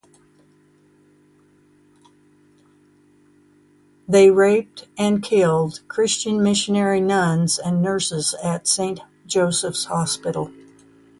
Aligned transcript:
They 4.07 4.31
raped 4.31 4.87
and 4.97 5.21
killed 5.21 5.81
Christian 5.87 6.41
Missionary 6.41 6.99
Nuns 6.99 7.59
and 7.59 7.83
nurses 7.83 8.33
at 8.43 8.67
Saint 8.67 9.01
Joseph's 9.27 9.85
Hospital. 9.85 10.51